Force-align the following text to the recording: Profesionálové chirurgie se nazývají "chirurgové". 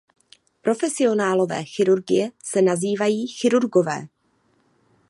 Profesionálové 0.63 1.63
chirurgie 1.63 2.31
se 2.43 2.61
nazývají 2.61 3.27
"chirurgové". 3.27 4.07